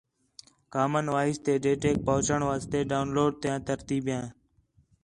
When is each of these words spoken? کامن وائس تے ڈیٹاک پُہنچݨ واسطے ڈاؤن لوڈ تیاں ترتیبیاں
کامن 0.73 1.05
وائس 1.13 1.37
تے 1.45 1.53
ڈیٹاک 1.63 1.97
پُہنچݨ 2.07 2.39
واسطے 2.49 2.79
ڈاؤن 2.89 3.07
لوڈ 3.15 3.31
تیاں 3.41 3.57
ترتیبیاں 3.67 4.23